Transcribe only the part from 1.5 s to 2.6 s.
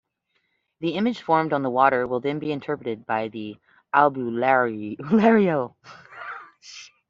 on the water will then be